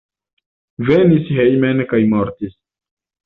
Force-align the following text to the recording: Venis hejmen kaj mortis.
Venis 0.87 1.29
hejmen 1.35 1.83
kaj 1.93 2.01
mortis. 2.15 2.57